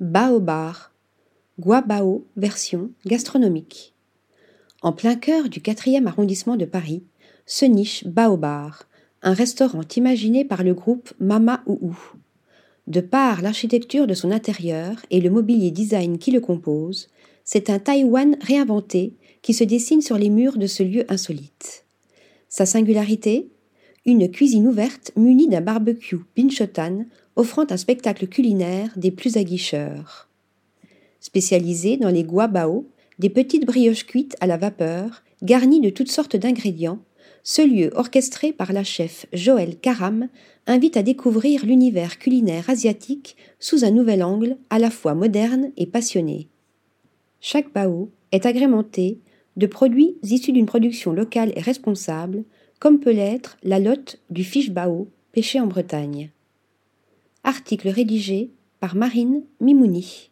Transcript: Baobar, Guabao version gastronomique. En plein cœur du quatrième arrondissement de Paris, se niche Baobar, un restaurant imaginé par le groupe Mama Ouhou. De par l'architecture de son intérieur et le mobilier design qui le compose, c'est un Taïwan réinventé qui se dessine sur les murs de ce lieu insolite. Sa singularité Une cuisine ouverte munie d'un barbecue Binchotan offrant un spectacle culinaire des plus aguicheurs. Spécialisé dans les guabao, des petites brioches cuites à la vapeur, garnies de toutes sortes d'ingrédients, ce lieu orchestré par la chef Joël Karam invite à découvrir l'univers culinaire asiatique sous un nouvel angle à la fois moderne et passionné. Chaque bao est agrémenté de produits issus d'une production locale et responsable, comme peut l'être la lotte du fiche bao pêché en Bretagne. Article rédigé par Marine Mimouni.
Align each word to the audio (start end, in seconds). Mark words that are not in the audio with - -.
Baobar, 0.00 0.92
Guabao 1.58 2.24
version 2.36 2.92
gastronomique. 3.04 3.94
En 4.80 4.92
plein 4.92 5.16
cœur 5.16 5.48
du 5.48 5.60
quatrième 5.60 6.06
arrondissement 6.06 6.54
de 6.54 6.66
Paris, 6.66 7.02
se 7.46 7.64
niche 7.64 8.06
Baobar, 8.06 8.84
un 9.22 9.32
restaurant 9.32 9.82
imaginé 9.96 10.44
par 10.44 10.62
le 10.62 10.72
groupe 10.72 11.12
Mama 11.18 11.64
Ouhou. 11.66 11.98
De 12.86 13.00
par 13.00 13.42
l'architecture 13.42 14.06
de 14.06 14.14
son 14.14 14.30
intérieur 14.30 15.04
et 15.10 15.20
le 15.20 15.30
mobilier 15.30 15.72
design 15.72 16.18
qui 16.18 16.30
le 16.30 16.40
compose, 16.40 17.08
c'est 17.42 17.68
un 17.68 17.80
Taïwan 17.80 18.36
réinventé 18.40 19.16
qui 19.42 19.52
se 19.52 19.64
dessine 19.64 20.00
sur 20.00 20.16
les 20.16 20.30
murs 20.30 20.58
de 20.58 20.68
ce 20.68 20.84
lieu 20.84 21.06
insolite. 21.08 21.84
Sa 22.48 22.66
singularité 22.66 23.50
Une 24.08 24.30
cuisine 24.30 24.66
ouverte 24.66 25.12
munie 25.16 25.48
d'un 25.48 25.60
barbecue 25.60 26.16
Binchotan 26.34 27.04
offrant 27.36 27.66
un 27.68 27.76
spectacle 27.76 28.26
culinaire 28.26 28.90
des 28.96 29.10
plus 29.10 29.36
aguicheurs. 29.36 30.30
Spécialisé 31.20 31.98
dans 31.98 32.08
les 32.08 32.24
guabao, 32.24 32.86
des 33.18 33.28
petites 33.28 33.66
brioches 33.66 34.06
cuites 34.06 34.34
à 34.40 34.46
la 34.46 34.56
vapeur, 34.56 35.22
garnies 35.42 35.82
de 35.82 35.90
toutes 35.90 36.10
sortes 36.10 36.36
d'ingrédients, 36.36 37.00
ce 37.42 37.60
lieu 37.60 37.90
orchestré 37.96 38.54
par 38.54 38.72
la 38.72 38.82
chef 38.82 39.26
Joël 39.34 39.76
Karam 39.78 40.28
invite 40.66 40.96
à 40.96 41.02
découvrir 41.02 41.66
l'univers 41.66 42.18
culinaire 42.18 42.70
asiatique 42.70 43.36
sous 43.60 43.84
un 43.84 43.90
nouvel 43.90 44.22
angle 44.22 44.56
à 44.70 44.78
la 44.78 44.88
fois 44.88 45.12
moderne 45.12 45.70
et 45.76 45.86
passionné. 45.86 46.48
Chaque 47.42 47.74
bao 47.74 48.08
est 48.32 48.46
agrémenté 48.46 49.18
de 49.58 49.66
produits 49.66 50.16
issus 50.22 50.52
d'une 50.52 50.64
production 50.64 51.12
locale 51.12 51.52
et 51.56 51.60
responsable, 51.60 52.44
comme 52.78 53.00
peut 53.00 53.12
l'être 53.12 53.56
la 53.62 53.78
lotte 53.78 54.20
du 54.30 54.44
fiche 54.44 54.70
bao 54.70 55.08
pêché 55.32 55.60
en 55.60 55.66
Bretagne. 55.66 56.30
Article 57.44 57.88
rédigé 57.88 58.50
par 58.80 58.94
Marine 58.94 59.42
Mimouni. 59.60 60.30